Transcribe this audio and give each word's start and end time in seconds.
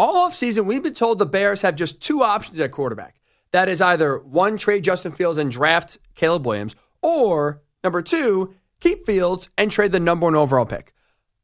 All 0.00 0.26
offseason, 0.26 0.64
we've 0.64 0.82
been 0.82 0.94
told 0.94 1.18
the 1.18 1.26
Bears 1.26 1.60
have 1.60 1.76
just 1.76 2.00
two 2.00 2.22
options 2.22 2.58
at 2.58 2.72
quarterback. 2.72 3.20
That 3.52 3.68
is 3.68 3.82
either 3.82 4.18
one, 4.18 4.56
trade 4.56 4.82
Justin 4.82 5.12
Fields 5.12 5.36
and 5.36 5.50
draft 5.50 5.98
Caleb 6.14 6.46
Williams, 6.46 6.74
or 7.02 7.60
number 7.84 8.00
two, 8.00 8.54
keep 8.80 9.04
Fields 9.04 9.50
and 9.58 9.70
trade 9.70 9.92
the 9.92 10.00
number 10.00 10.24
one 10.24 10.34
overall 10.34 10.64
pick. 10.64 10.94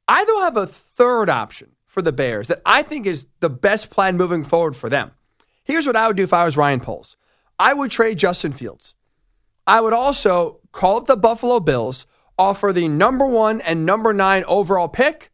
I 0.08 0.24
though 0.24 0.40
have 0.40 0.56
a 0.56 0.66
third 0.66 1.28
option 1.28 1.72
for 1.84 2.00
the 2.00 2.12
Bears 2.12 2.48
that 2.48 2.62
I 2.64 2.80
think 2.80 3.04
is 3.04 3.26
the 3.40 3.50
best 3.50 3.90
plan 3.90 4.16
moving 4.16 4.42
forward 4.42 4.74
for 4.74 4.88
them. 4.88 5.10
Here's 5.62 5.86
what 5.86 5.94
I 5.94 6.06
would 6.06 6.16
do 6.16 6.22
if 6.22 6.32
I 6.32 6.46
was 6.46 6.56
Ryan 6.56 6.80
Poles. 6.80 7.18
I 7.58 7.74
would 7.74 7.90
trade 7.90 8.18
Justin 8.18 8.52
Fields. 8.52 8.94
I 9.66 9.82
would 9.82 9.92
also 9.92 10.60
call 10.72 10.96
up 10.96 11.04
the 11.04 11.18
Buffalo 11.18 11.60
Bills, 11.60 12.06
offer 12.38 12.72
the 12.72 12.88
number 12.88 13.26
one 13.26 13.60
and 13.60 13.84
number 13.84 14.14
nine 14.14 14.44
overall 14.46 14.88
pick 14.88 15.30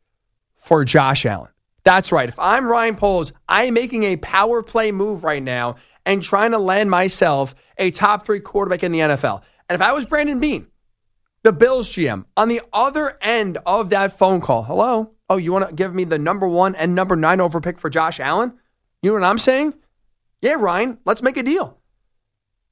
for 0.57 0.85
Josh 0.85 1.25
Allen. 1.25 1.52
That's 1.85 2.13
right. 2.13 2.29
If 2.29 2.39
I'm 2.39 2.67
Ryan 2.67 2.95
Poles, 2.95 3.33
I'm 3.49 3.75
making 3.75 4.05
a 4.05 4.17
power 4.17 4.63
play 4.63 4.93
move 4.93 5.25
right 5.25 5.43
now 5.43 5.77
and 6.07 6.23
trying 6.23 6.53
to 6.53 6.59
land 6.59 6.91
myself 6.91 7.55
a 7.79 7.91
top 7.91 8.25
three 8.25 8.41
quarterback 8.41 8.83
in 8.83 8.93
the 8.93 9.01
NFL. 9.01 9.43
And 9.69 9.75
if 9.75 9.83
I 9.83 9.93
was 9.93 10.05
Brandon 10.05 10.39
Beane, 10.39 10.69
the 11.43 11.53
Bills 11.53 11.89
GM, 11.89 12.25
on 12.37 12.49
the 12.49 12.63
other 12.73 13.19
end 13.21 13.59
of 13.67 13.91
that 13.91 14.17
phone 14.17 14.41
call, 14.41 14.63
hello? 14.63 15.13
Oh, 15.29 15.39
you 15.39 15.53
want 15.53 15.69
to 15.69 15.75
give 15.75 15.95
me 15.95 16.05
the 16.05 16.19
number 16.19 16.47
one 16.47 16.75
and 16.75 16.95
number 16.95 17.17
nine 17.17 17.41
over 17.41 17.61
pick 17.61 17.79
for 17.79 17.91
Josh 17.91 18.21
Allen? 18.21 18.53
You 19.03 19.11
know 19.11 19.21
what 19.21 19.27
I'm 19.27 19.39
saying? 19.39 19.75
Yeah, 20.41 20.55
Ryan, 20.59 20.99
let's 21.05 21.23
make 21.23 21.37
a 21.37 21.43
deal. 21.43 21.79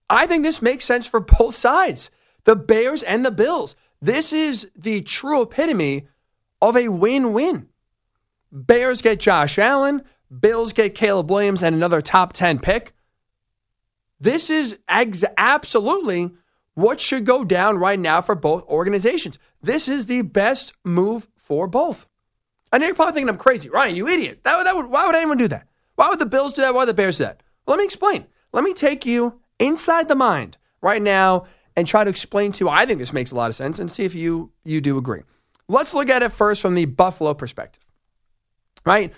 I 0.08 0.26
think 0.26 0.42
this 0.42 0.60
makes 0.60 0.84
sense 0.84 1.06
for 1.06 1.20
both 1.20 1.54
sides 1.54 2.10
the 2.44 2.56
Bears 2.56 3.02
and 3.02 3.24
the 3.24 3.30
Bills. 3.30 3.76
This 4.00 4.32
is 4.32 4.68
the 4.76 5.02
true 5.02 5.42
epitome 5.42 6.08
of 6.62 6.76
a 6.76 6.88
win 6.88 7.32
win. 7.32 7.69
Bears 8.52 9.02
get 9.02 9.20
Josh 9.20 9.58
Allen, 9.58 10.02
Bills 10.38 10.72
get 10.72 10.94
Caleb 10.94 11.30
Williams 11.30 11.62
and 11.62 11.74
another 11.74 12.00
top 12.00 12.32
10 12.32 12.58
pick. 12.58 12.94
This 14.20 14.50
is 14.50 14.78
ex- 14.88 15.24
absolutely 15.36 16.32
what 16.74 17.00
should 17.00 17.24
go 17.24 17.44
down 17.44 17.78
right 17.78 17.98
now 17.98 18.20
for 18.20 18.34
both 18.34 18.64
organizations. 18.64 19.38
This 19.62 19.88
is 19.88 20.06
the 20.06 20.22
best 20.22 20.72
move 20.84 21.28
for 21.36 21.66
both. 21.66 22.06
I 22.72 22.78
know 22.78 22.86
you're 22.86 22.94
probably 22.94 23.14
thinking 23.14 23.28
I'm 23.28 23.38
crazy. 23.38 23.68
Ryan, 23.68 23.96
you 23.96 24.06
idiot. 24.06 24.40
That, 24.44 24.62
that 24.64 24.76
would, 24.76 24.86
why 24.86 25.06
would 25.06 25.16
anyone 25.16 25.38
do 25.38 25.48
that? 25.48 25.66
Why 25.96 26.08
would 26.08 26.18
the 26.18 26.26
Bills 26.26 26.52
do 26.52 26.62
that? 26.62 26.72
Why 26.72 26.80
would 26.80 26.88
the 26.88 26.94
Bears 26.94 27.18
do 27.18 27.24
that? 27.24 27.42
Well, 27.66 27.76
let 27.76 27.80
me 27.80 27.84
explain. 27.84 28.26
Let 28.52 28.64
me 28.64 28.72
take 28.72 29.04
you 29.04 29.40
inside 29.58 30.08
the 30.08 30.14
mind 30.14 30.56
right 30.80 31.02
now 31.02 31.46
and 31.76 31.86
try 31.86 32.04
to 32.04 32.10
explain 32.10 32.52
to 32.52 32.64
you. 32.64 32.68
I 32.68 32.86
think 32.86 32.98
this 32.98 33.12
makes 33.12 33.32
a 33.32 33.34
lot 33.34 33.50
of 33.50 33.56
sense 33.56 33.78
and 33.78 33.90
see 33.90 34.04
if 34.04 34.14
you, 34.14 34.52
you 34.64 34.80
do 34.80 34.96
agree. 34.96 35.22
Let's 35.68 35.94
look 35.94 36.08
at 36.08 36.22
it 36.22 36.32
first 36.32 36.62
from 36.62 36.74
the 36.74 36.84
Buffalo 36.84 37.34
perspective 37.34 37.82
right? 38.90 39.12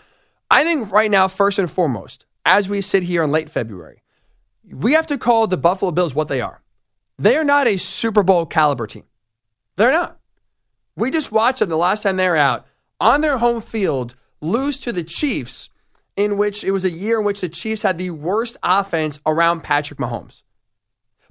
I 0.50 0.64
think 0.64 0.92
right 0.92 1.10
now, 1.10 1.28
first 1.28 1.58
and 1.58 1.70
foremost, 1.70 2.26
as 2.44 2.68
we 2.68 2.82
sit 2.82 3.02
here 3.02 3.24
in 3.24 3.30
late 3.30 3.48
February, 3.48 4.02
we 4.70 4.92
have 4.92 5.06
to 5.06 5.16
call 5.16 5.46
the 5.46 5.56
Buffalo 5.56 5.92
Bills 5.92 6.14
what 6.14 6.28
they 6.28 6.40
are. 6.40 6.62
They 7.18 7.36
are 7.36 7.44
not 7.44 7.66
a 7.66 7.78
Super 7.78 8.22
Bowl 8.22 8.44
caliber 8.44 8.86
team. 8.86 9.04
They're 9.76 9.92
not. 9.92 10.18
We 10.94 11.10
just 11.10 11.32
watched 11.32 11.60
them 11.60 11.70
the 11.70 11.76
last 11.76 12.02
time 12.02 12.16
they 12.16 12.28
were 12.28 12.36
out 12.36 12.66
on 13.00 13.22
their 13.22 13.38
home 13.38 13.62
field 13.62 14.14
lose 14.42 14.78
to 14.80 14.92
the 14.92 15.04
Chiefs, 15.04 15.70
in 16.16 16.36
which 16.36 16.64
it 16.64 16.72
was 16.72 16.84
a 16.84 16.90
year 16.90 17.20
in 17.20 17.24
which 17.24 17.40
the 17.40 17.48
Chiefs 17.48 17.82
had 17.82 17.96
the 17.96 18.10
worst 18.10 18.58
offense 18.62 19.20
around 19.24 19.62
Patrick 19.62 19.98
Mahomes. 19.98 20.42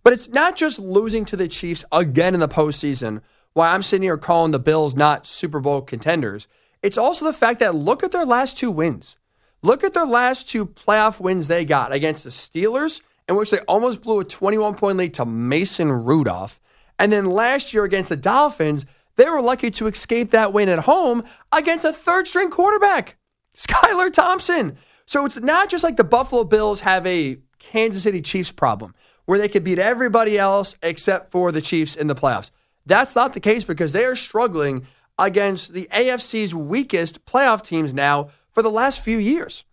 But 0.03 0.13
it's 0.13 0.29
not 0.29 0.55
just 0.55 0.79
losing 0.79 1.25
to 1.25 1.35
the 1.37 1.47
Chiefs 1.47 1.85
again 1.91 2.33
in 2.33 2.39
the 2.39 2.47
postseason, 2.47 3.21
why 3.53 3.73
I'm 3.73 3.83
sitting 3.83 4.03
here 4.03 4.17
calling 4.17 4.51
the 4.51 4.59
Bills 4.59 4.95
not 4.95 5.27
Super 5.27 5.59
Bowl 5.59 5.81
contenders. 5.81 6.47
It's 6.83 6.97
also 6.97 7.25
the 7.25 7.33
fact 7.33 7.59
that 7.59 7.75
look 7.75 8.03
at 8.03 8.11
their 8.11 8.25
last 8.25 8.57
two 8.57 8.71
wins. 8.71 9.17
Look 9.61 9.83
at 9.83 9.93
their 9.93 10.05
last 10.05 10.49
two 10.49 10.65
playoff 10.65 11.19
wins 11.19 11.47
they 11.47 11.65
got 11.65 11.91
against 11.91 12.23
the 12.23 12.31
Steelers, 12.31 13.01
in 13.29 13.35
which 13.35 13.51
they 13.51 13.59
almost 13.59 14.01
blew 14.01 14.19
a 14.19 14.25
21 14.25 14.75
point 14.75 14.97
lead 14.97 15.13
to 15.15 15.25
Mason 15.25 15.91
Rudolph. 15.91 16.59
And 16.97 17.11
then 17.11 17.25
last 17.25 17.73
year 17.73 17.83
against 17.83 18.09
the 18.09 18.17
Dolphins, 18.17 18.85
they 19.15 19.29
were 19.29 19.41
lucky 19.41 19.69
to 19.71 19.87
escape 19.87 20.31
that 20.31 20.53
win 20.53 20.69
at 20.69 20.79
home 20.79 21.23
against 21.51 21.85
a 21.85 21.93
third 21.93 22.27
string 22.27 22.49
quarterback, 22.49 23.17
Skylar 23.55 24.11
Thompson. 24.11 24.77
So 25.05 25.25
it's 25.25 25.39
not 25.39 25.69
just 25.69 25.83
like 25.83 25.97
the 25.97 26.03
Buffalo 26.03 26.43
Bills 26.43 26.81
have 26.81 27.05
a 27.05 27.37
Kansas 27.59 28.03
City 28.03 28.21
Chiefs 28.21 28.51
problem 28.51 28.95
where 29.25 29.37
they 29.37 29.47
could 29.47 29.63
beat 29.63 29.79
everybody 29.79 30.37
else 30.37 30.75
except 30.81 31.31
for 31.31 31.51
the 31.51 31.61
Chiefs 31.61 31.95
in 31.95 32.07
the 32.07 32.15
playoffs. 32.15 32.49
That's 32.85 33.15
not 33.15 33.33
the 33.33 33.39
case 33.39 33.63
because 33.63 33.91
they 33.91 34.05
are 34.05 34.15
struggling 34.15 34.87
against 35.17 35.73
the 35.73 35.87
AFC's 35.91 36.53
weakest 36.55 37.25
playoff 37.25 37.63
teams 37.63 37.93
now 37.93 38.29
for 38.51 38.61
the 38.61 38.71
last 38.71 38.99
few 38.99 39.17
years. 39.17 39.63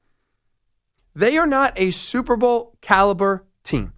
They 1.15 1.37
are 1.37 1.47
not 1.47 1.72
a 1.76 1.91
Super 1.91 2.37
Bowl 2.37 2.76
caliber 2.81 3.44
team. 3.65 3.93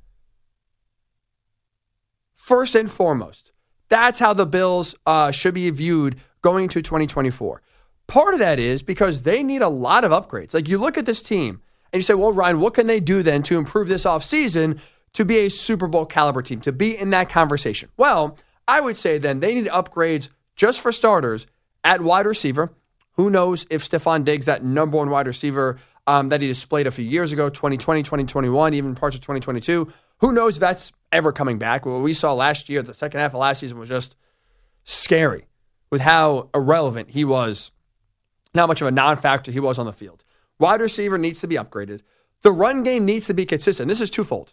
First 2.34 2.74
and 2.74 2.90
foremost, 2.90 3.52
that's 3.88 4.18
how 4.18 4.32
the 4.32 4.46
Bills 4.46 4.94
uh, 5.04 5.30
should 5.30 5.54
be 5.54 5.68
viewed 5.70 6.16
going 6.42 6.68
to 6.68 6.80
2024. 6.80 7.62
Part 8.06 8.34
of 8.34 8.40
that 8.40 8.58
is 8.58 8.82
because 8.82 9.22
they 9.22 9.42
need 9.42 9.62
a 9.62 9.68
lot 9.68 10.04
of 10.04 10.10
upgrades. 10.10 10.54
Like 10.54 10.68
you 10.68 10.78
look 10.78 10.96
at 10.96 11.06
this 11.06 11.20
team 11.20 11.60
and 11.92 11.98
you 11.98 12.02
say, 12.02 12.14
well, 12.14 12.32
Ryan, 12.32 12.60
what 12.60 12.74
can 12.74 12.86
they 12.86 13.00
do 13.00 13.22
then 13.22 13.42
to 13.44 13.58
improve 13.58 13.88
this 13.88 14.04
offseason 14.04 14.80
to 15.12 15.24
be 15.24 15.38
a 15.38 15.50
Super 15.50 15.86
Bowl 15.86 16.06
caliber 16.06 16.42
team, 16.42 16.60
to 16.62 16.72
be 16.72 16.96
in 16.96 17.10
that 17.10 17.28
conversation? 17.28 17.90
Well, 17.96 18.38
I 18.66 18.80
would 18.80 18.96
say 18.96 19.18
then 19.18 19.40
they 19.40 19.54
need 19.54 19.66
upgrades 19.66 20.28
just 20.60 20.82
for 20.82 20.92
starters, 20.92 21.46
at 21.82 22.02
wide 22.02 22.26
receiver. 22.26 22.70
Who 23.12 23.30
knows 23.30 23.64
if 23.70 23.82
Stefon 23.88 24.26
Diggs, 24.26 24.44
that 24.44 24.62
number 24.62 24.98
one 24.98 25.08
wide 25.08 25.26
receiver 25.26 25.78
um, 26.06 26.28
that 26.28 26.42
he 26.42 26.48
displayed 26.48 26.86
a 26.86 26.90
few 26.90 27.04
years 27.04 27.32
ago, 27.32 27.48
2020, 27.48 28.02
2021, 28.02 28.74
even 28.74 28.94
parts 28.94 29.16
of 29.16 29.22
2022, 29.22 29.90
who 30.18 30.32
knows 30.32 30.56
if 30.56 30.60
that's 30.60 30.92
ever 31.12 31.32
coming 31.32 31.58
back? 31.58 31.86
What 31.86 32.02
we 32.02 32.12
saw 32.12 32.34
last 32.34 32.68
year, 32.68 32.82
the 32.82 32.92
second 32.92 33.20
half 33.20 33.32
of 33.32 33.40
last 33.40 33.60
season 33.60 33.78
was 33.78 33.88
just 33.88 34.16
scary 34.84 35.46
with 35.88 36.02
how 36.02 36.50
irrelevant 36.54 37.08
he 37.08 37.24
was, 37.24 37.70
how 38.54 38.66
much 38.66 38.82
of 38.82 38.86
a 38.86 38.90
non 38.90 39.16
factor 39.16 39.50
he 39.50 39.60
was 39.60 39.78
on 39.78 39.86
the 39.86 39.94
field. 39.94 40.24
Wide 40.58 40.82
receiver 40.82 41.16
needs 41.16 41.40
to 41.40 41.46
be 41.46 41.56
upgraded. 41.56 42.02
The 42.42 42.52
run 42.52 42.82
game 42.82 43.06
needs 43.06 43.26
to 43.28 43.34
be 43.34 43.46
consistent. 43.46 43.88
This 43.88 44.00
is 44.02 44.10
twofold. 44.10 44.52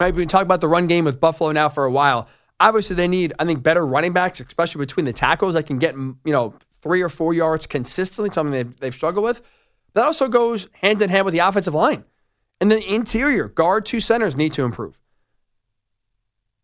Right, 0.00 0.06
we've 0.06 0.22
been 0.22 0.28
talking 0.28 0.46
about 0.46 0.62
the 0.62 0.68
run 0.68 0.86
game 0.86 1.04
with 1.04 1.20
Buffalo 1.20 1.52
now 1.52 1.68
for 1.68 1.84
a 1.84 1.90
while. 1.90 2.28
Obviously, 2.60 2.96
they 2.96 3.08
need, 3.08 3.32
I 3.38 3.44
think, 3.44 3.62
better 3.62 3.86
running 3.86 4.12
backs, 4.12 4.40
especially 4.40 4.80
between 4.80 5.06
the 5.06 5.12
tackles 5.12 5.54
that 5.54 5.66
can 5.66 5.78
get, 5.78 5.94
you 5.94 6.18
know, 6.26 6.54
three 6.82 7.02
or 7.02 7.08
four 7.08 7.32
yards 7.32 7.66
consistently, 7.66 8.30
something 8.32 8.52
they've, 8.52 8.80
they've 8.80 8.94
struggled 8.94 9.24
with. 9.24 9.42
That 9.94 10.04
also 10.04 10.28
goes 10.28 10.68
hand 10.74 11.00
in 11.02 11.10
hand 11.10 11.24
with 11.24 11.32
the 11.32 11.40
offensive 11.40 11.74
line. 11.74 12.04
And 12.60 12.70
the 12.70 12.84
interior, 12.92 13.48
guard 13.48 13.86
two 13.86 14.00
centers 14.00 14.36
need 14.36 14.52
to 14.54 14.64
improve. 14.64 14.98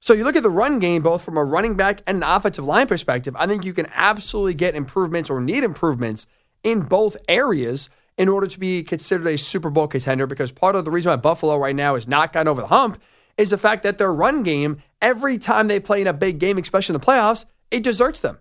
So 0.00 0.12
you 0.12 0.24
look 0.24 0.36
at 0.36 0.42
the 0.42 0.50
run 0.50 0.80
game, 0.80 1.02
both 1.02 1.24
from 1.24 1.38
a 1.38 1.44
running 1.44 1.76
back 1.76 2.02
and 2.06 2.18
an 2.18 2.22
offensive 2.22 2.64
line 2.64 2.86
perspective, 2.86 3.34
I 3.38 3.46
think 3.46 3.64
you 3.64 3.72
can 3.72 3.88
absolutely 3.94 4.54
get 4.54 4.74
improvements 4.74 5.30
or 5.30 5.40
need 5.40 5.64
improvements 5.64 6.26
in 6.62 6.80
both 6.80 7.16
areas 7.28 7.88
in 8.18 8.28
order 8.28 8.46
to 8.46 8.60
be 8.60 8.82
considered 8.82 9.26
a 9.26 9.38
Super 9.38 9.70
Bowl 9.70 9.88
contender 9.88 10.26
because 10.26 10.52
part 10.52 10.76
of 10.76 10.84
the 10.84 10.90
reason 10.90 11.10
why 11.10 11.16
Buffalo 11.16 11.56
right 11.56 11.74
now 11.74 11.94
is 11.94 12.06
not 12.06 12.32
gotten 12.32 12.48
over 12.48 12.60
the 12.60 12.66
hump 12.66 13.00
is 13.36 13.50
the 13.50 13.58
fact 13.58 13.82
that 13.82 13.98
their 13.98 14.12
run 14.12 14.42
game, 14.42 14.82
every 15.02 15.38
time 15.38 15.68
they 15.68 15.80
play 15.80 16.00
in 16.00 16.06
a 16.06 16.12
big 16.12 16.38
game, 16.38 16.58
especially 16.58 16.94
in 16.94 17.00
the 17.00 17.06
playoffs, 17.06 17.44
it 17.70 17.82
deserts 17.82 18.20
them. 18.20 18.38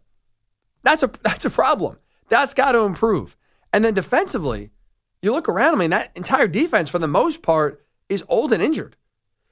That's 0.84 1.04
a 1.04 1.08
that's 1.24 1.46
a 1.46 1.50
problem. 1.50 1.98
That's 2.30 2.54
got 2.54 2.72
to 2.74 2.80
improve. 2.80 3.36
And 3.72 3.84
then 3.84 3.94
defensively, 3.94 4.70
you 5.22 5.32
look 5.32 5.50
around, 5.50 5.76
I 5.76 5.78
mean, 5.78 5.90
that 5.90 6.12
entire 6.16 6.48
defense, 6.48 6.90
for 6.90 7.00
the 7.00 7.08
most 7.08 7.42
part, 7.42 7.84
is 8.10 8.24
old 8.28 8.54
and 8.54 8.62
injured. 8.62 8.96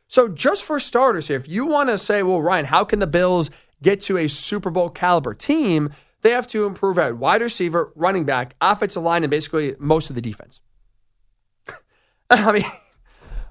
So 0.07 0.27
just 0.27 0.63
for 0.63 0.79
starters 0.79 1.27
here, 1.27 1.37
if 1.37 1.47
you 1.47 1.65
want 1.65 1.89
to 1.89 1.97
say, 1.97 2.21
well, 2.21 2.41
Ryan, 2.41 2.65
how 2.65 2.83
can 2.83 2.99
the 2.99 3.07
Bills 3.07 3.49
get 3.81 4.01
to 4.01 4.17
a 4.17 4.27
Super 4.27 4.69
Bowl 4.69 4.89
caliber 4.89 5.33
team? 5.33 5.91
They 6.21 6.31
have 6.31 6.47
to 6.47 6.65
improve 6.65 6.99
at 6.99 7.17
wide 7.17 7.41
receiver, 7.41 7.91
running 7.95 8.25
back, 8.25 8.55
offensive 8.61 9.01
line, 9.01 9.23
and 9.23 9.31
basically 9.31 9.75
most 9.79 10.09
of 10.09 10.15
the 10.15 10.21
defense. 10.21 10.59
I 12.29 12.51
mean, 12.51 12.65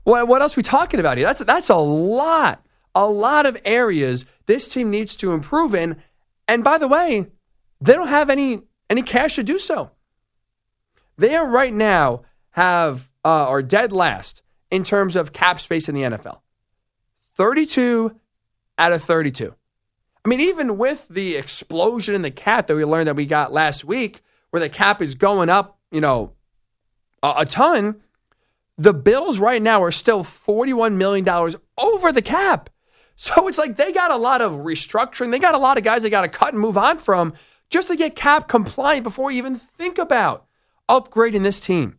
what, 0.05 0.29
what 0.29 0.43
else 0.43 0.57
are 0.57 0.61
we 0.61 0.63
talking 0.63 1.01
about 1.01 1.19
here? 1.19 1.27
That's, 1.27 1.45
that's 1.45 1.69
a 1.69 1.77
lot, 1.77 2.65
a 2.95 3.07
lot 3.07 3.47
of 3.47 3.57
areas 3.65 4.25
this 4.47 4.69
team 4.69 4.91
needs 4.91 5.17
to 5.17 5.33
improve 5.33 5.75
in. 5.75 5.97
And 6.49 6.65
by 6.65 6.79
the 6.79 6.89
way, 6.89 7.27
they 7.81 7.95
don't 7.95 8.09
have 8.09 8.31
any, 8.31 8.63
any 8.89 9.03
cash 9.03 9.37
to 9.37 9.43
do 9.43 9.59
so. 9.59 9.91
They 11.17 11.35
are 11.35 11.47
right 11.47 11.73
now 11.73 12.23
have 12.53 13.11
uh, 13.25 13.47
are 13.47 13.63
dead 13.63 13.93
last 13.93 14.43
in 14.71 14.85
terms 14.85 15.17
of 15.17 15.33
cap 15.33 15.61
space 15.61 15.89
in 15.89 15.95
the 15.95 16.03
NFL. 16.03 16.41
32 17.35 18.17
out 18.79 18.93
of 18.93 19.03
32. 19.03 19.55
I 20.25 20.29
mean, 20.29 20.41
even 20.41 20.77
with 20.77 21.07
the 21.09 21.37
explosion 21.37 22.15
in 22.15 22.23
the 22.23 22.31
cap 22.31 22.67
that 22.67 22.77
we 22.77 22.85
learned 22.85 23.09
that 23.09 23.17
we 23.17 23.27
got 23.27 23.53
last 23.53 23.85
week, 23.85 24.23
where 24.51 24.61
the 24.61 24.69
cap 24.69 25.01
is 25.01 25.15
going 25.15 25.49
up, 25.49 25.79
you 25.91 26.01
know, 26.01 26.33
a, 27.23 27.35
a 27.39 27.47
ton, 27.47 28.01
the 28.81 28.95
Bills 28.95 29.39
right 29.39 29.61
now 29.61 29.83
are 29.83 29.93
still 29.93 30.25
$41 30.25 30.95
million 30.95 31.29
over 31.77 32.13
the 32.13 32.23
cap. 32.23 32.71
So 33.15 33.47
it's 33.47 33.59
like 33.59 33.77
they 33.77 33.93
got 33.93 34.11
a 34.11 34.17
lot 34.17 34.41
of 34.41 34.53
restructuring. 34.53 35.31
They 35.31 35.39
got 35.39 35.55
a 35.55 35.59
lot 35.59 35.77
of 35.77 35.85
guys 35.85 36.01
they 36.01 36.09
got 36.09 36.23
to 36.23 36.29
cut 36.29 36.55
and 36.55 36.59
move 36.63 36.79
on 36.79 36.97
from 36.97 37.35
just 37.69 37.89
to 37.89 37.97
get 37.97 38.17
cap 38.17 38.49
compliant 38.49 39.05
before 39.05 39.31
you 39.31 39.37
even 39.37 39.57
think 39.57 39.99
about 39.99 40.47
upgrading 40.89 41.43
this 41.43 41.61
team. 41.61 41.99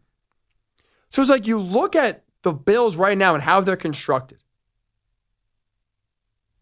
So 1.11 1.21
it's 1.21 1.29
like 1.29 1.45
you 1.45 1.59
look 1.59 1.95
at 1.95 2.23
the 2.41 2.51
Bills 2.51 2.95
right 2.95 3.15
now 3.15 3.35
and 3.35 3.43
how 3.43 3.61
they're 3.61 3.75
constructed. 3.75 4.39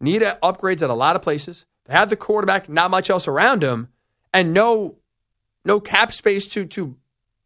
Need 0.02 0.20
upgrades 0.20 0.82
at 0.82 0.90
a 0.90 0.94
lot 0.94 1.16
of 1.16 1.22
places. 1.22 1.64
They 1.86 1.94
have 1.94 2.10
the 2.10 2.16
quarterback, 2.16 2.68
not 2.68 2.90
much 2.90 3.08
else 3.08 3.26
around 3.26 3.62
him, 3.62 3.88
and 4.34 4.52
no 4.52 4.96
no 5.64 5.80
cap 5.80 6.12
space 6.12 6.46
to 6.48 6.66
to 6.66 6.96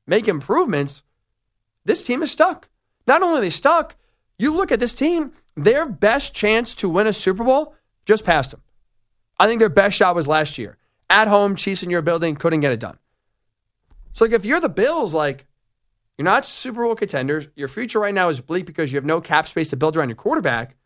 make 0.09 0.27
improvements. 0.27 1.05
This 1.85 2.05
team 2.05 2.23
is 2.23 2.31
stuck. 2.31 2.69
Not 3.07 3.23
only 3.23 3.39
are 3.39 3.43
they 3.43 3.51
stuck, 3.51 3.97
you 4.39 4.55
look 4.55 4.73
at 4.73 4.81
this 4.81 4.95
team, 4.95 5.33
their 5.57 5.87
best 5.87 6.35
chance 6.35 6.75
to 6.77 6.89
win 6.89 7.07
a 7.07 7.13
Super 7.13 7.45
Bowl 7.45 7.75
just 8.07 8.25
passed 8.25 8.51
them. 8.51 8.63
I 9.39 9.47
think 9.47 9.59
their 9.59 9.69
best 9.69 9.97
shot 9.97 10.15
was 10.15 10.29
last 10.29 10.59
year. 10.59 10.79
At 11.11 11.29
home, 11.29 11.55
Chiefs 11.55 11.83
in 11.83 11.91
your 11.91 12.03
building, 12.03 12.35
couldn't 12.35 12.61
get 12.61 12.73
it 12.73 12.81
done. 12.81 12.99
So, 14.13 14.25
like, 14.25 14.33
if 14.33 14.45
you're 14.45 14.61
the 14.61 14.69
Bills, 14.69 15.13
like, 15.13 15.47
you're 16.17 16.25
not 16.25 16.47
Super 16.47 16.85
Bowl 16.85 16.95
contenders. 16.95 17.49
Your 17.57 17.69
future 17.69 18.01
right 18.01 18.15
now 18.15 18.29
is 18.29 18.41
bleak 18.41 18.67
because 18.67 18.93
you 18.93 18.97
have 18.97 19.05
no 19.05 19.21
cap 19.21 19.49
space 19.49 19.71
to 19.71 19.77
build 19.77 19.97
around 19.97 20.09
your 20.09 20.17
quarterback. 20.17 20.77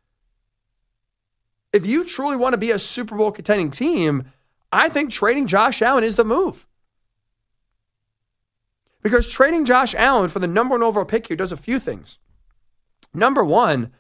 If 1.73 1.85
you 1.85 2.05
truly 2.05 2.37
want 2.37 2.55
to 2.55 2.59
be 2.59 2.71
a 2.71 2.79
Super 2.79 3.15
Bowl 3.17 3.31
contending 3.31 3.71
team, 3.71 4.33
I 4.73 4.89
think 4.89 5.11
trading 5.11 5.47
Josh 5.47 5.83
Allen 5.83 6.05
is 6.05 6.17
the 6.17 6.25
move. 6.25 6.67
Because 9.03 9.29
trading 9.29 9.65
Josh 9.65 9.95
Allen 9.95 10.29
for 10.29 10.39
the 10.39 10.47
number 10.47 10.75
one 10.75 10.83
overall 10.83 11.05
pick 11.05 11.29
here 11.29 11.37
does 11.37 11.53
a 11.53 11.57
few 11.57 11.79
things. 11.79 12.19
Number 13.15 13.45
one, 13.45 13.93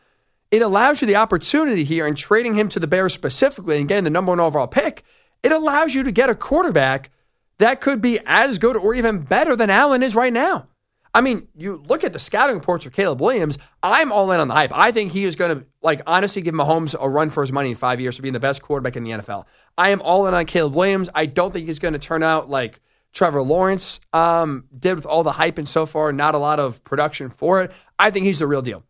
it 0.50 0.62
allows 0.62 1.00
you 1.00 1.06
the 1.06 1.16
opportunity 1.16 1.84
here 1.84 2.06
in 2.06 2.14
trading 2.14 2.54
him 2.54 2.68
to 2.70 2.80
the 2.80 2.86
Bears 2.86 3.12
specifically 3.12 3.78
and 3.78 3.88
getting 3.88 4.04
the 4.04 4.10
number 4.10 4.32
one 4.32 4.40
overall 4.40 4.66
pick. 4.66 5.04
It 5.42 5.52
allows 5.52 5.94
you 5.94 6.02
to 6.02 6.12
get 6.12 6.30
a 6.30 6.34
quarterback 6.34 7.10
that 7.58 7.80
could 7.80 8.00
be 8.00 8.18
as 8.26 8.58
good 8.58 8.76
or 8.76 8.94
even 8.94 9.20
better 9.20 9.54
than 9.54 9.70
Allen 9.70 10.02
is 10.02 10.14
right 10.14 10.32
now. 10.32 10.66
I 11.14 11.20
mean, 11.20 11.48
you 11.56 11.82
look 11.88 12.04
at 12.04 12.12
the 12.12 12.18
scouting 12.18 12.56
reports 12.56 12.84
for 12.84 12.90
Caleb 12.90 13.20
Williams. 13.20 13.58
I'm 13.82 14.12
all 14.12 14.30
in 14.30 14.40
on 14.40 14.48
the 14.48 14.54
hype. 14.54 14.72
I 14.74 14.92
think 14.92 15.10
he 15.10 15.24
is 15.24 15.36
going 15.36 15.58
to, 15.58 15.66
like, 15.82 16.02
honestly 16.06 16.42
give 16.42 16.54
Mahomes 16.54 16.94
a 16.98 17.08
run 17.08 17.30
for 17.30 17.42
his 17.42 17.50
money 17.50 17.70
in 17.70 17.76
five 17.76 18.00
years 18.00 18.16
to 18.16 18.22
being 18.22 18.34
the 18.34 18.40
best 18.40 18.62
quarterback 18.62 18.96
in 18.96 19.04
the 19.04 19.10
NFL. 19.10 19.46
I 19.76 19.88
am 19.90 20.00
all 20.02 20.26
in 20.26 20.34
on 20.34 20.44
Caleb 20.44 20.74
Williams. 20.74 21.08
I 21.14 21.26
don't 21.26 21.52
think 21.52 21.66
he's 21.66 21.78
going 21.78 21.94
to 21.94 21.98
turn 21.98 22.22
out 22.22 22.48
like 22.48 22.80
Trevor 23.12 23.42
Lawrence 23.42 24.00
um, 24.12 24.64
did 24.76 24.96
with 24.96 25.06
all 25.06 25.22
the 25.22 25.32
hype 25.32 25.58
and 25.58 25.68
so 25.68 25.86
far, 25.86 26.12
not 26.12 26.34
a 26.34 26.38
lot 26.38 26.60
of 26.60 26.82
production 26.84 27.30
for 27.30 27.62
it. 27.62 27.72
I 27.98 28.10
think 28.10 28.26
he's 28.26 28.38
the 28.38 28.46
real 28.46 28.62
deal. 28.62 28.84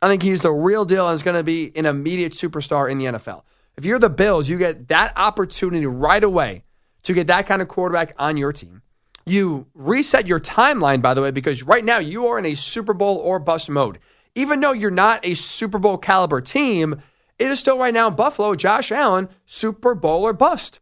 I 0.00 0.08
think 0.08 0.22
he's 0.22 0.40
the 0.40 0.52
real 0.52 0.84
deal 0.84 1.08
and 1.08 1.14
is 1.14 1.22
going 1.22 1.36
to 1.36 1.44
be 1.44 1.70
an 1.76 1.86
immediate 1.86 2.32
superstar 2.32 2.90
in 2.90 2.98
the 2.98 3.04
NFL. 3.04 3.42
If 3.76 3.84
you're 3.84 4.00
the 4.00 4.10
Bills, 4.10 4.48
you 4.48 4.58
get 4.58 4.88
that 4.88 5.12
opportunity 5.16 5.86
right 5.86 6.22
away 6.22 6.64
to 7.04 7.12
get 7.12 7.28
that 7.28 7.46
kind 7.46 7.62
of 7.62 7.68
quarterback 7.68 8.14
on 8.18 8.36
your 8.36 8.52
team. 8.52 8.82
You 9.24 9.66
reset 9.74 10.26
your 10.26 10.40
timeline, 10.40 11.00
by 11.00 11.14
the 11.14 11.22
way, 11.22 11.30
because 11.30 11.62
right 11.62 11.84
now 11.84 11.98
you 11.98 12.26
are 12.26 12.38
in 12.38 12.46
a 12.46 12.54
Super 12.54 12.92
Bowl 12.92 13.16
or 13.18 13.38
bust 13.38 13.70
mode. 13.70 13.98
Even 14.34 14.60
though 14.60 14.72
you're 14.72 14.90
not 14.90 15.24
a 15.24 15.34
Super 15.34 15.78
Bowl 15.78 15.98
caliber 15.98 16.40
team, 16.40 17.00
it 17.38 17.50
is 17.50 17.60
still 17.60 17.78
right 17.78 17.94
now 17.94 18.08
in 18.08 18.14
Buffalo, 18.14 18.54
Josh 18.54 18.90
Allen, 18.90 19.28
Super 19.46 19.94
Bowl 19.94 20.24
or 20.24 20.32
bust. 20.32 20.80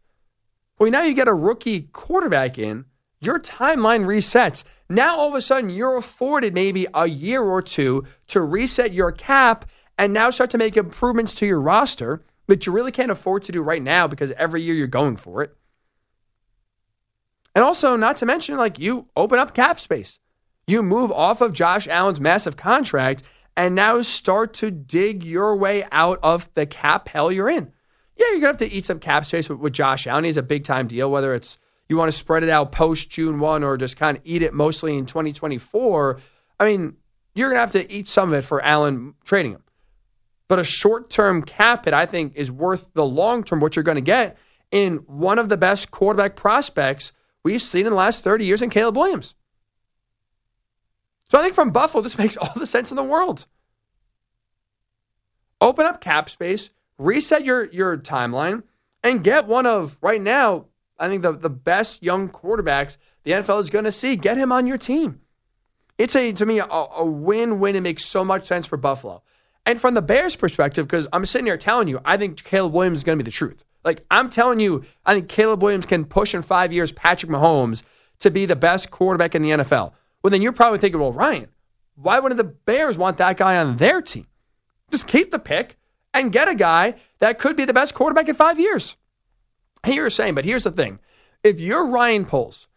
Well, 0.81 0.89
now 0.89 1.03
you 1.03 1.13
get 1.13 1.27
a 1.27 1.33
rookie 1.35 1.81
quarterback 1.93 2.57
in, 2.57 2.85
your 3.19 3.39
timeline 3.39 4.03
resets. 4.03 4.63
Now 4.89 5.15
all 5.15 5.29
of 5.29 5.35
a 5.35 5.41
sudden 5.43 5.69
you're 5.69 5.95
afforded 5.95 6.55
maybe 6.55 6.87
a 6.91 7.05
year 7.05 7.43
or 7.43 7.61
two 7.61 8.05
to 8.29 8.41
reset 8.41 8.91
your 8.91 9.11
cap 9.11 9.69
and 9.99 10.11
now 10.11 10.31
start 10.31 10.49
to 10.49 10.57
make 10.57 10.75
improvements 10.75 11.35
to 11.35 11.45
your 11.45 11.61
roster 11.61 12.23
that 12.47 12.65
you 12.65 12.71
really 12.71 12.91
can't 12.91 13.11
afford 13.11 13.43
to 13.43 13.51
do 13.51 13.61
right 13.61 13.83
now 13.83 14.07
because 14.07 14.31
every 14.31 14.63
year 14.63 14.73
you're 14.73 14.87
going 14.87 15.17
for 15.17 15.43
it. 15.43 15.55
And 17.53 17.63
also, 17.63 17.95
not 17.95 18.17
to 18.17 18.25
mention, 18.25 18.57
like 18.57 18.79
you 18.79 19.05
open 19.15 19.37
up 19.37 19.53
cap 19.53 19.79
space. 19.79 20.17
You 20.65 20.81
move 20.81 21.11
off 21.11 21.41
of 21.41 21.53
Josh 21.53 21.87
Allen's 21.87 22.19
massive 22.19 22.57
contract 22.57 23.21
and 23.55 23.75
now 23.75 24.01
start 24.01 24.55
to 24.55 24.71
dig 24.71 25.23
your 25.23 25.55
way 25.55 25.85
out 25.91 26.17
of 26.23 26.51
the 26.55 26.65
cap 26.65 27.07
hell 27.07 27.31
you're 27.31 27.51
in. 27.51 27.71
Yeah, 28.21 28.33
you're 28.33 28.41
going 28.41 28.55
to 28.55 28.63
have 28.65 28.69
to 28.69 28.75
eat 28.75 28.85
some 28.85 28.99
cap 28.99 29.25
space 29.25 29.49
with, 29.49 29.57
with 29.57 29.73
Josh 29.73 30.05
Allen. 30.05 30.25
He's 30.25 30.37
a 30.37 30.43
big 30.43 30.63
time 30.63 30.85
deal, 30.85 31.09
whether 31.09 31.33
it's 31.33 31.57
you 31.89 31.97
want 31.97 32.11
to 32.11 32.17
spread 32.17 32.43
it 32.43 32.49
out 32.49 32.71
post 32.71 33.09
June 33.09 33.39
1 33.39 33.63
or 33.63 33.77
just 33.77 33.97
kind 33.97 34.15
of 34.15 34.21
eat 34.23 34.43
it 34.43 34.53
mostly 34.53 34.95
in 34.95 35.07
2024. 35.07 36.19
I 36.59 36.65
mean, 36.65 36.97
you're 37.33 37.49
going 37.49 37.55
to 37.55 37.61
have 37.61 37.71
to 37.71 37.91
eat 37.91 38.07
some 38.07 38.31
of 38.31 38.37
it 38.37 38.43
for 38.43 38.63
Allen 38.63 39.15
trading 39.23 39.53
him. 39.53 39.63
But 40.47 40.59
a 40.59 40.63
short 40.63 41.09
term 41.09 41.41
cap 41.41 41.85
hit, 41.85 41.95
I 41.95 42.05
think, 42.05 42.33
is 42.35 42.51
worth 42.51 42.89
the 42.93 43.05
long 43.05 43.43
term 43.43 43.59
what 43.59 43.75
you're 43.75 43.81
going 43.81 43.95
to 43.95 44.01
get 44.01 44.37
in 44.69 44.97
one 45.07 45.39
of 45.39 45.49
the 45.49 45.57
best 45.57 45.89
quarterback 45.89 46.35
prospects 46.35 47.13
we've 47.43 47.61
seen 47.61 47.87
in 47.87 47.91
the 47.91 47.97
last 47.97 48.23
30 48.23 48.45
years 48.45 48.61
in 48.61 48.69
Caleb 48.69 48.97
Williams. 48.97 49.33
So 51.31 51.39
I 51.39 51.41
think 51.41 51.55
from 51.55 51.71
Buffalo, 51.71 52.03
this 52.03 52.17
makes 52.19 52.37
all 52.37 52.53
the 52.55 52.67
sense 52.67 52.91
in 52.91 52.97
the 52.97 53.03
world. 53.03 53.47
Open 55.59 55.87
up 55.87 56.01
cap 56.01 56.29
space, 56.29 56.69
reset 57.01 57.45
your, 57.45 57.65
your 57.65 57.97
timeline, 57.97 58.63
and 59.03 59.23
get 59.23 59.47
one 59.47 59.65
of, 59.65 59.97
right 60.01 60.21
now, 60.21 60.65
I 60.99 61.07
think 61.07 61.23
the, 61.23 61.31
the 61.31 61.49
best 61.49 62.03
young 62.03 62.29
quarterbacks 62.29 62.97
the 63.23 63.31
NFL 63.31 63.61
is 63.61 63.69
going 63.69 63.85
to 63.85 63.91
see. 63.91 64.15
Get 64.15 64.37
him 64.37 64.51
on 64.51 64.67
your 64.67 64.77
team. 64.77 65.21
It's 65.97 66.15
a, 66.15 66.31
to 66.33 66.45
me, 66.45 66.59
a, 66.59 66.65
a 66.65 67.05
win 67.05 67.59
win. 67.59 67.75
It 67.75 67.81
makes 67.81 68.05
so 68.05 68.23
much 68.23 68.45
sense 68.45 68.65
for 68.65 68.77
Buffalo. 68.77 69.23
And 69.65 69.79
from 69.79 69.93
the 69.93 70.01
Bears' 70.01 70.35
perspective, 70.35 70.87
because 70.87 71.07
I'm 71.13 71.25
sitting 71.25 71.45
here 71.45 71.57
telling 71.57 71.87
you, 71.87 71.99
I 72.03 72.17
think 72.17 72.43
Caleb 72.43 72.73
Williams 72.73 72.99
is 72.99 73.03
going 73.03 73.17
to 73.17 73.23
be 73.23 73.27
the 73.27 73.33
truth. 73.33 73.63
Like 73.83 74.03
I'm 74.09 74.29
telling 74.29 74.59
you, 74.59 74.83
I 75.05 75.13
think 75.13 75.29
Caleb 75.29 75.61
Williams 75.61 75.85
can 75.85 76.05
push 76.05 76.33
in 76.33 76.41
five 76.41 76.71
years 76.71 76.91
Patrick 76.91 77.31
Mahomes 77.31 77.83
to 78.19 78.31
be 78.31 78.45
the 78.45 78.55
best 78.55 78.91
quarterback 78.91 79.35
in 79.35 79.41
the 79.41 79.49
NFL. 79.49 79.93
Well, 80.21 80.31
then 80.31 80.41
you're 80.41 80.51
probably 80.51 80.79
thinking, 80.79 80.99
well, 80.99 81.11
Ryan, 81.11 81.49
why 81.95 82.19
wouldn't 82.19 82.37
the 82.37 82.43
Bears 82.43 82.97
want 82.97 83.17
that 83.17 83.37
guy 83.37 83.57
on 83.57 83.77
their 83.77 84.01
team? 84.01 84.27
Just 84.91 85.07
keep 85.07 85.31
the 85.31 85.39
pick 85.39 85.77
and 86.13 86.31
get 86.31 86.47
a 86.47 86.55
guy 86.55 86.95
that 87.19 87.39
could 87.39 87.55
be 87.55 87.65
the 87.65 87.73
best 87.73 87.93
quarterback 87.93 88.29
in 88.29 88.35
five 88.35 88.59
years. 88.59 88.95
Hey, 89.83 89.95
you're 89.95 90.09
saying, 90.09 90.35
but 90.35 90.45
here's 90.45 90.63
the 90.63 90.71
thing: 90.71 90.99
if 91.43 91.59
you're 91.59 91.85
Ryan 91.85 92.25
Poles, 92.25 92.67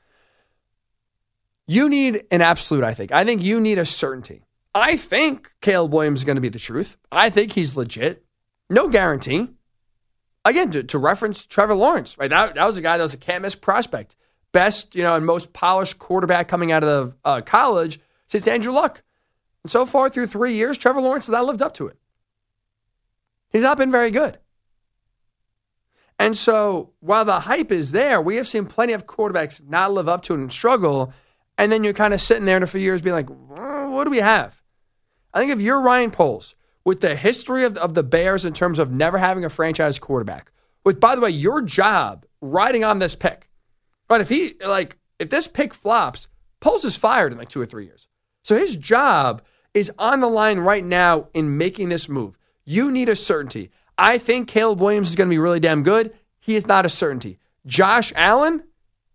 you 1.66 1.88
need 1.88 2.24
an 2.30 2.42
absolute. 2.42 2.84
I 2.84 2.94
think. 2.94 3.12
I 3.12 3.24
think 3.24 3.42
you 3.42 3.60
need 3.60 3.78
a 3.78 3.84
certainty. 3.84 4.42
I 4.74 4.96
think 4.96 5.52
Caleb 5.60 5.92
Williams 5.92 6.20
is 6.20 6.24
going 6.24 6.36
to 6.36 6.42
be 6.42 6.48
the 6.48 6.58
truth. 6.58 6.96
I 7.12 7.30
think 7.30 7.52
he's 7.52 7.76
legit. 7.76 8.24
No 8.68 8.88
guarantee 8.88 9.50
again, 10.44 10.70
to, 10.72 10.82
to 10.82 10.98
reference 10.98 11.46
Trevor 11.46 11.74
Lawrence, 11.74 12.18
right? 12.18 12.30
That, 12.30 12.54
that 12.54 12.66
was 12.66 12.76
a 12.76 12.82
guy 12.82 12.96
that 12.96 13.02
was 13.02 13.14
a 13.14 13.18
can't 13.18 13.42
miss 13.42 13.54
prospect. 13.54 14.16
Best, 14.52 14.94
you 14.94 15.02
know, 15.02 15.16
and 15.16 15.26
most 15.26 15.52
polished 15.52 15.98
quarterback 15.98 16.48
coming 16.48 16.70
out 16.70 16.84
of 16.84 17.14
uh, 17.24 17.40
college 17.40 17.98
since 18.26 18.46
Andrew 18.46 18.72
Luck. 18.72 19.02
And 19.64 19.70
so 19.70 19.86
far 19.86 20.08
through 20.08 20.28
three 20.28 20.54
years, 20.54 20.78
Trevor 20.78 21.00
Lawrence 21.00 21.26
has 21.26 21.32
not 21.32 21.46
lived 21.46 21.62
up 21.62 21.74
to 21.74 21.88
it. 21.88 21.98
He's 23.54 23.62
not 23.62 23.78
been 23.78 23.92
very 23.92 24.10
good. 24.10 24.38
And 26.18 26.36
so 26.36 26.90
while 26.98 27.24
the 27.24 27.40
hype 27.40 27.70
is 27.70 27.92
there, 27.92 28.20
we 28.20 28.34
have 28.36 28.48
seen 28.48 28.66
plenty 28.66 28.92
of 28.92 29.06
quarterbacks 29.06 29.64
not 29.64 29.92
live 29.92 30.08
up 30.08 30.22
to 30.24 30.34
it 30.34 30.40
and 30.40 30.52
struggle. 30.52 31.12
And 31.56 31.70
then 31.70 31.84
you're 31.84 31.92
kind 31.92 32.12
of 32.12 32.20
sitting 32.20 32.46
there 32.46 32.56
in 32.56 32.64
a 32.64 32.66
few 32.66 32.80
years 32.80 33.00
being 33.00 33.14
like, 33.14 33.30
what 33.30 34.04
do 34.04 34.10
we 34.10 34.18
have? 34.18 34.60
I 35.32 35.38
think 35.38 35.52
if 35.52 35.60
you're 35.60 35.80
Ryan 35.80 36.10
Poles, 36.10 36.56
with 36.84 37.00
the 37.00 37.14
history 37.14 37.64
of, 37.64 37.78
of 37.78 37.94
the 37.94 38.02
Bears 38.02 38.44
in 38.44 38.54
terms 38.54 38.80
of 38.80 38.90
never 38.90 39.18
having 39.18 39.44
a 39.44 39.48
franchise 39.48 40.00
quarterback, 40.00 40.50
with, 40.84 40.98
by 40.98 41.14
the 41.14 41.20
way, 41.20 41.30
your 41.30 41.62
job 41.62 42.26
riding 42.40 42.82
on 42.84 42.98
this 42.98 43.14
pick. 43.14 43.48
But 44.08 44.20
if 44.20 44.28
he, 44.28 44.56
like, 44.66 44.98
if 45.20 45.30
this 45.30 45.46
pick 45.46 45.72
flops, 45.72 46.26
Poles 46.58 46.84
is 46.84 46.96
fired 46.96 47.30
in 47.30 47.38
like 47.38 47.48
two 47.48 47.60
or 47.60 47.66
three 47.66 47.84
years. 47.84 48.08
So 48.42 48.56
his 48.56 48.74
job 48.74 49.42
is 49.72 49.92
on 49.96 50.18
the 50.18 50.28
line 50.28 50.58
right 50.58 50.84
now 50.84 51.28
in 51.34 51.56
making 51.56 51.88
this 51.88 52.08
move. 52.08 52.36
You 52.64 52.90
need 52.90 53.08
a 53.08 53.16
certainty. 53.16 53.70
I 53.96 54.18
think 54.18 54.48
Caleb 54.48 54.80
Williams 54.80 55.10
is 55.10 55.16
going 55.16 55.28
to 55.28 55.34
be 55.34 55.38
really 55.38 55.60
damn 55.60 55.82
good. 55.82 56.12
He 56.40 56.56
is 56.56 56.66
not 56.66 56.86
a 56.86 56.88
certainty. 56.88 57.38
Josh 57.66 58.12
Allen 58.16 58.64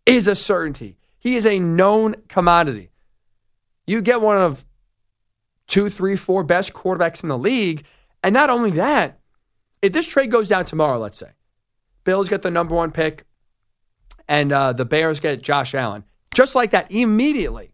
is 0.06 0.28
a 0.28 0.36
certainty. 0.36 0.98
He 1.20 1.36
is 1.36 1.46
a 1.46 1.60
known 1.60 2.16
commodity. 2.28 2.92
You 3.86 4.02
get 4.02 4.22
one 4.22 4.38
of 4.38 4.66
two, 5.68 5.90
three, 5.90 6.16
four 6.16 6.44
best 6.44 6.74
quarterbacks 6.74 7.24
in 7.24 7.30
the 7.30 7.38
league. 7.38 7.86
And 8.24 8.34
not 8.34 8.50
only 8.50 8.72
that, 8.72 9.20
if 9.82 9.94
this 9.94 10.06
trade 10.06 10.32
goes 10.32 10.50
down 10.50 10.66
tomorrow, 10.66 10.98
let's 11.00 11.18
say, 11.18 11.32
Bills 12.04 12.30
get 12.30 12.42
the 12.42 12.52
number 12.52 12.76
one 12.76 12.92
pick 12.92 13.26
and 14.28 14.52
uh, 14.52 14.74
the 14.74 14.86
Bears 14.86 15.20
get 15.20 15.42
Josh 15.42 15.76
Allen, 15.76 16.04
just 16.34 16.56
like 16.56 16.72
that, 16.72 16.92
immediately, 16.92 17.74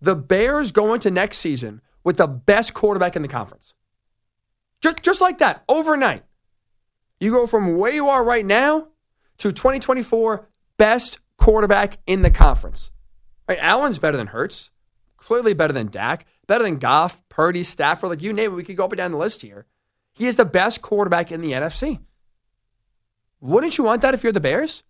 the 0.00 0.16
Bears 0.16 0.72
go 0.72 0.94
into 0.94 1.10
next 1.10 1.38
season 1.38 1.80
with 2.04 2.16
the 2.16 2.26
best 2.26 2.74
quarterback 2.74 3.16
in 3.16 3.22
the 3.22 3.28
conference. 3.28 3.74
Just, 4.86 5.02
just 5.02 5.20
like 5.20 5.38
that, 5.38 5.64
overnight. 5.68 6.22
You 7.18 7.32
go 7.32 7.48
from 7.48 7.76
where 7.76 7.90
you 7.90 8.08
are 8.08 8.22
right 8.22 8.46
now 8.46 8.86
to 9.38 9.50
2024 9.50 10.48
best 10.76 11.18
quarterback 11.36 11.98
in 12.06 12.22
the 12.22 12.30
conference. 12.30 12.92
Right? 13.48 13.58
Allen's 13.60 13.98
better 13.98 14.16
than 14.16 14.28
Hurts, 14.28 14.70
clearly 15.16 15.54
better 15.54 15.72
than 15.72 15.88
Dak 15.88 16.24
better 16.46 16.62
than 16.62 16.78
Goff, 16.78 17.20
Purdy, 17.28 17.64
Stafford, 17.64 18.10
like 18.10 18.22
you 18.22 18.32
name 18.32 18.52
it. 18.52 18.54
We 18.54 18.62
could 18.62 18.76
go 18.76 18.84
up 18.84 18.92
and 18.92 18.98
down 18.98 19.10
the 19.10 19.18
list 19.18 19.42
here. 19.42 19.66
He 20.12 20.28
is 20.28 20.36
the 20.36 20.44
best 20.44 20.82
quarterback 20.82 21.32
in 21.32 21.40
the 21.40 21.50
NFC. 21.50 21.98
Wouldn't 23.40 23.76
you 23.76 23.82
want 23.82 24.02
that 24.02 24.14
if 24.14 24.22
you're 24.22 24.32
the 24.32 24.38
Bears? 24.38 24.84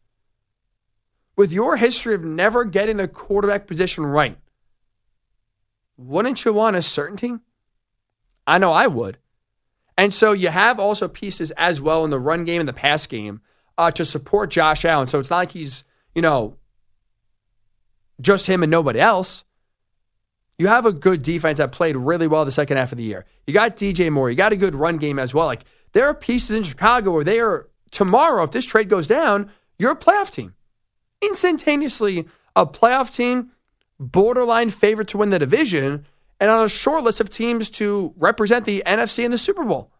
With 1.36 1.54
your 1.54 1.78
history 1.78 2.14
of 2.14 2.22
never 2.22 2.64
getting 2.64 2.98
the 2.98 3.08
quarterback 3.08 3.66
position 3.66 4.04
right, 4.04 4.36
wouldn't 5.96 6.44
you 6.44 6.52
want 6.52 6.76
a 6.76 6.82
certainty? 6.82 7.38
I 8.46 8.58
know 8.58 8.74
I 8.74 8.88
would. 8.88 9.16
And 9.98 10.12
so 10.12 10.32
you 10.32 10.48
have 10.48 10.78
also 10.78 11.08
pieces 11.08 11.50
as 11.52 11.80
well 11.80 12.04
in 12.04 12.10
the 12.10 12.18
run 12.18 12.44
game 12.44 12.60
and 12.60 12.68
the 12.68 12.74
pass 12.74 13.06
game 13.06 13.40
uh, 13.78 13.90
to 13.92 14.04
support 14.04 14.50
Josh 14.50 14.84
Allen. 14.84 15.08
So 15.08 15.18
it's 15.18 15.30
not 15.30 15.36
like 15.36 15.52
he's, 15.52 15.84
you 16.14 16.22
know, 16.22 16.56
just 18.20 18.46
him 18.46 18.62
and 18.62 18.70
nobody 18.70 19.00
else. 19.00 19.44
You 20.58 20.68
have 20.68 20.86
a 20.86 20.92
good 20.92 21.22
defense 21.22 21.58
that 21.58 21.72
played 21.72 21.96
really 21.96 22.26
well 22.26 22.44
the 22.44 22.50
second 22.50 22.78
half 22.78 22.92
of 22.92 22.98
the 22.98 23.04
year. 23.04 23.26
You 23.46 23.52
got 23.52 23.76
DJ 23.76 24.10
Moore. 24.10 24.30
You 24.30 24.36
got 24.36 24.52
a 24.52 24.56
good 24.56 24.74
run 24.74 24.96
game 24.96 25.18
as 25.18 25.34
well. 25.34 25.46
Like 25.46 25.64
there 25.92 26.06
are 26.06 26.14
pieces 26.14 26.56
in 26.56 26.62
Chicago 26.62 27.12
where 27.12 27.24
they 27.24 27.40
are 27.40 27.68
tomorrow, 27.90 28.42
if 28.42 28.50
this 28.50 28.64
trade 28.64 28.88
goes 28.88 29.06
down, 29.06 29.50
you're 29.78 29.92
a 29.92 29.96
playoff 29.96 30.30
team. 30.30 30.54
Instantaneously 31.22 32.26
a 32.54 32.66
playoff 32.66 33.14
team, 33.14 33.50
borderline 33.98 34.70
favorite 34.70 35.08
to 35.08 35.18
win 35.18 35.30
the 35.30 35.38
division, 35.38 36.06
and 36.40 36.50
on 36.50 36.64
a 36.64 36.68
short 36.68 37.04
list 37.04 37.20
of 37.20 37.30
teams 37.30 37.70
to 37.70 38.14
represent 38.16 38.64
the 38.64 38.82
NFC 38.86 39.24
in 39.24 39.30
the 39.30 39.38
Super 39.38 39.64
Bowl. 39.64 39.90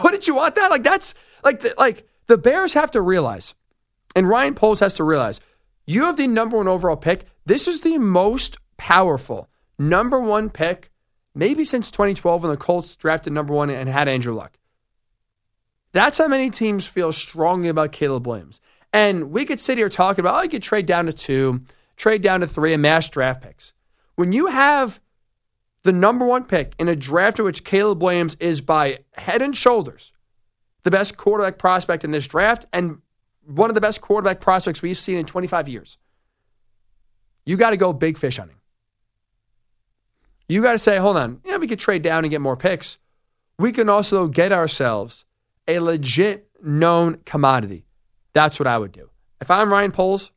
What 0.00 0.12
did 0.12 0.26
you 0.26 0.34
want 0.34 0.54
that? 0.54 0.70
Like 0.70 0.84
that's 0.84 1.14
like 1.44 1.60
the, 1.60 1.74
like 1.76 2.08
the 2.26 2.38
Bears 2.38 2.72
have 2.72 2.90
to 2.92 3.00
realize, 3.00 3.54
and 4.14 4.28
Ryan 4.28 4.54
Poles 4.54 4.80
has 4.80 4.94
to 4.94 5.04
realize, 5.04 5.40
you 5.86 6.04
have 6.04 6.16
the 6.16 6.26
number 6.26 6.56
one 6.56 6.68
overall 6.68 6.96
pick. 6.96 7.26
This 7.44 7.66
is 7.66 7.80
the 7.80 7.98
most 7.98 8.56
powerful 8.76 9.48
number 9.78 10.18
one 10.18 10.48
pick, 10.48 10.90
maybe 11.34 11.64
since 11.64 11.90
2012 11.90 12.42
when 12.42 12.50
the 12.50 12.56
Colts 12.56 12.94
drafted 12.96 13.32
number 13.32 13.52
one 13.52 13.70
and 13.70 13.88
had 13.88 14.08
Andrew 14.08 14.34
Luck. 14.34 14.58
That's 15.92 16.18
how 16.18 16.28
many 16.28 16.50
teams 16.50 16.86
feel 16.86 17.12
strongly 17.12 17.68
about 17.68 17.92
Caleb 17.92 18.26
Williams. 18.26 18.60
And 18.92 19.30
we 19.30 19.44
could 19.44 19.60
sit 19.60 19.78
here 19.78 19.88
talking 19.88 20.22
about, 20.22 20.38
oh, 20.38 20.42
you 20.42 20.48
could 20.48 20.62
trade 20.62 20.86
down 20.86 21.06
to 21.06 21.12
two, 21.12 21.62
trade 21.96 22.22
down 22.22 22.40
to 22.40 22.46
three, 22.46 22.72
and 22.72 22.82
mass 22.82 23.08
draft 23.08 23.42
picks. 23.42 23.72
When 24.14 24.32
you 24.32 24.46
have 24.46 25.00
the 25.82 25.92
number 25.92 26.24
one 26.24 26.44
pick 26.44 26.74
in 26.78 26.88
a 26.88 26.96
draft 26.96 27.38
in 27.38 27.44
which 27.44 27.64
Caleb 27.64 28.02
Williams 28.02 28.36
is 28.38 28.60
by 28.60 29.00
head 29.14 29.42
and 29.42 29.56
shoulders 29.56 30.12
the 30.84 30.90
best 30.90 31.16
quarterback 31.16 31.58
prospect 31.58 32.04
in 32.04 32.10
this 32.10 32.26
draft 32.26 32.66
and 32.72 32.98
one 33.44 33.70
of 33.70 33.74
the 33.74 33.80
best 33.80 34.00
quarterback 34.00 34.40
prospects 34.40 34.82
we've 34.82 34.98
seen 34.98 35.18
in 35.18 35.26
25 35.26 35.68
years, 35.68 35.98
you 37.44 37.56
got 37.56 37.70
to 37.70 37.76
go 37.76 37.92
big 37.92 38.18
fish 38.18 38.36
hunting. 38.36 38.56
You 40.48 40.62
got 40.62 40.72
to 40.72 40.78
say, 40.78 40.98
hold 40.98 41.16
on, 41.16 41.40
yeah, 41.44 41.56
we 41.56 41.66
could 41.66 41.78
trade 41.78 42.02
down 42.02 42.24
and 42.24 42.30
get 42.30 42.40
more 42.40 42.56
picks. 42.56 42.98
We 43.58 43.72
can 43.72 43.88
also 43.88 44.26
get 44.26 44.52
ourselves 44.52 45.24
a 45.66 45.78
legit 45.78 46.50
known 46.62 47.18
commodity. 47.24 47.86
That's 48.32 48.58
what 48.58 48.66
I 48.66 48.78
would 48.78 48.92
do. 48.92 49.10
If 49.40 49.50
I'm 49.50 49.72
Ryan 49.72 49.92
Poles, 49.92 50.30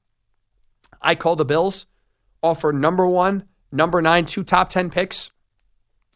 I 1.01 1.15
call 1.15 1.35
the 1.35 1.45
Bills, 1.45 1.85
offer 2.41 2.71
number 2.71 3.05
one, 3.05 3.43
number 3.75 4.01
nine, 4.01 4.25
two 4.25 4.43
top 4.43 4.69
10 4.69 4.89
picks 4.89 5.31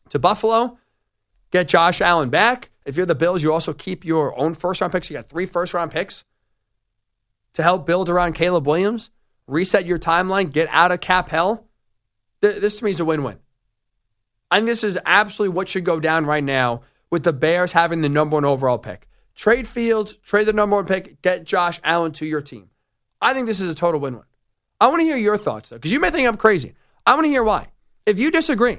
to 0.10 0.20
Buffalo, 0.20 0.78
get 1.52 1.68
Josh 1.68 2.02
Allen 2.02 2.30
back. 2.30 2.70
If 2.86 2.98
you're 2.98 3.06
the 3.06 3.16
Bills, 3.16 3.44
you 3.44 3.54
also 3.54 3.74
keep 3.74 4.04
your 4.04 4.38
own 4.40 4.54
first 4.54 4.82
round 4.82 4.94
picks. 4.94 5.10
You 5.10 5.18
got 5.18 5.30
three 5.30 5.46
first 5.46 5.74
round 5.74 5.92
picks 5.92 6.24
to 7.54 7.64
help 7.64 7.86
build 7.86 8.10
around 8.10 8.34
Caleb 8.34 8.66
Williams, 8.66 9.12
reset 9.48 9.86
your 9.86 10.00
timeline, 10.00 10.52
get 10.52 10.68
out 10.72 10.92
of 10.92 11.02
cap 11.02 11.30
hell. 11.30 11.66
This 12.42 12.78
to 12.78 12.86
me 12.86 12.92
is 12.92 13.00
a 13.00 13.06
win 13.06 13.24
win. 13.24 13.38
Think 14.52 14.66
this 14.66 14.84
is 14.84 14.98
absolutely 15.06 15.56
what 15.56 15.70
should 15.70 15.86
go 15.86 16.00
down 16.00 16.26
right 16.26 16.44
now 16.44 16.82
with 17.12 17.24
the 17.24 17.34
Bears 17.34 17.74
having 17.74 18.02
the 18.02 18.10
number 18.10 18.36
one 18.36 18.46
overall 18.46 18.78
pick. 18.78 19.08
Trade 19.36 19.68
Fields, 19.68 20.18
trade 20.18 20.46
the 20.46 20.54
number 20.54 20.76
one 20.76 20.86
pick, 20.86 21.22
get 21.22 21.44
Josh 21.44 21.80
Allen 21.84 22.12
to 22.14 22.26
your 22.26 22.42
team. 22.42 22.70
I 23.22 23.34
think 23.34 23.48
this 23.48 23.60
is 23.60 23.70
a 23.70 23.76
total 23.76 24.00
win 24.00 24.16
win. 24.16 24.24
I 24.82 24.88
want 24.88 25.02
to 25.02 25.06
hear 25.06 25.18
your 25.18 25.38
thoughts 25.38 25.70
though, 25.70 25.76
because 25.76 25.92
you 25.92 26.00
may 26.00 26.10
think 26.10 26.28
I'm 26.28 26.38
crazy. 26.38 26.74
I 27.10 27.16
want 27.16 27.26
to 27.26 27.30
hear 27.30 27.44
why. 27.44 27.70
If 28.06 28.20
you 28.20 28.30
disagree, 28.30 28.78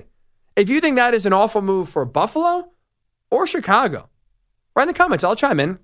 if 0.54 0.68
you 0.68 0.80
think 0.80 0.94
that 0.94 1.14
is 1.14 1.26
an 1.26 1.32
awful 1.32 1.62
move 1.62 1.88
for 1.88 2.04
Buffalo 2.04 2.70
or 3.28 3.44
Chicago, 3.44 4.08
write 4.76 4.84
in 4.84 4.88
the 4.88 4.94
comments. 4.94 5.24
I'll 5.24 5.34
chime 5.34 5.58
in. 5.58 5.80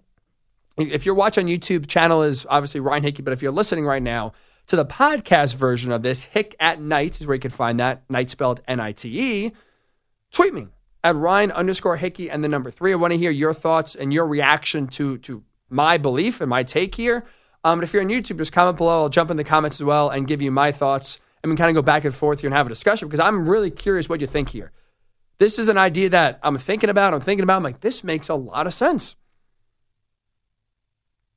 If 0.77 1.05
you're 1.05 1.17
watching 1.17 1.49
YouTube, 1.49 1.89
channel 1.89 2.23
is 2.23 2.47
obviously 2.49 2.79
Ryan 2.79 3.03
Hickey, 3.03 3.23
but 3.23 3.33
if 3.33 3.43
you're 3.43 3.51
listening 3.51 3.85
right 3.85 4.03
now 4.03 4.33
to 4.69 4.77
the 4.77 4.87
podcast 4.87 5.57
version 5.57 5.91
of 5.91 6.03
this, 6.03 6.23
Hick 6.23 6.55
at 6.61 6.81
Night 6.81 7.21
is 7.21 7.27
where 7.27 7.35
you 7.35 7.41
can 7.41 7.51
find 7.51 7.81
that. 7.81 8.09
Night 8.09 8.31
spelled 8.31 8.61
N 8.69 8.79
I 8.79 8.93
T 8.93 9.09
E. 9.19 9.53
Tweet 10.31 10.55
me 10.55 10.69
at 11.03 11.17
Ryan 11.17 11.51
underscore 11.51 11.97
Hickey 11.97 12.31
and 12.31 12.45
the 12.45 12.49
number 12.49 12.71
three. 12.71 12.93
I 12.93 12.95
want 12.95 13.13
to 13.13 13.19
hear 13.19 13.33
your 13.33 13.55
thoughts 13.55 13.97
and 13.97 14.13
your 14.13 14.25
reaction 14.25 14.87
to 14.89 15.19
to 15.19 15.43
my 15.69 15.99
belief 15.99 16.41
and 16.41 16.49
my 16.49 16.63
take 16.63 16.95
here. 16.95 17.25
Um, 17.65 17.81
but 17.81 17.83
if 17.83 17.93
you're 17.93 18.03
on 18.03 18.09
YouTube, 18.09 18.39
just 18.39 18.53
comment 18.53 18.77
below. 18.77 19.03
I'll 19.03 19.09
jump 19.09 19.33
in 19.33 19.37
the 19.37 19.43
comments 19.43 19.81
as 19.81 19.85
well 19.85 20.11
and 20.11 20.29
give 20.29 20.41
you 20.41 20.53
my 20.53 20.71
thoughts. 20.71 21.19
And 21.47 21.53
we 21.53 21.57
kind 21.57 21.71
of 21.71 21.77
go 21.77 21.83
back 21.83 22.05
and 22.05 22.13
forth 22.13 22.41
here 22.41 22.49
and 22.49 22.57
have 22.57 22.67
a 22.67 22.69
discussion 22.69 23.07
because 23.07 23.21
I'm 23.21 23.49
really 23.49 23.71
curious 23.71 24.09
what 24.09 24.21
you 24.21 24.27
think 24.27 24.49
here. 24.49 24.73
This 25.39 25.61
is 25.61 25.69
an 25.69 25.79
idea 25.79 26.09
that 26.09 26.41
I'm 26.43 26.59
thinking 26.59 26.91
about. 26.91 27.15
I'm 27.15 27.21
thinking 27.21 27.45
about. 27.45 27.59
I'm 27.59 27.63
like, 27.63 27.83
this 27.83 28.03
makes 28.03 28.29
a 28.29 28.35
lot 28.35 28.67
of 28.67 28.75
sense. 28.75 29.15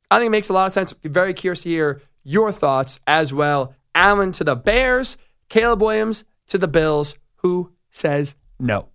I 0.10 0.18
think 0.18 0.30
it 0.30 0.32
makes 0.32 0.50
a 0.50 0.54
lot 0.54 0.66
of 0.66 0.74
sense. 0.74 0.96
Very 1.04 1.36
curious 1.36 1.62
to 1.62 1.70
hear 1.70 2.02
your 2.24 2.52
thoughts 2.52 3.00
as 3.06 3.32
well. 3.32 3.76
Allen 3.94 4.32
to 4.32 4.44
the 4.44 4.56
Bears, 4.56 5.16
Caleb 5.48 5.84
Williams 5.84 6.24
to 6.48 6.58
the 6.58 6.68
Bills. 6.68 7.14
Who 7.44 7.74
says 7.92 8.34
no? 8.60 8.88